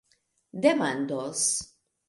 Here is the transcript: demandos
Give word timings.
demandos 0.61 1.61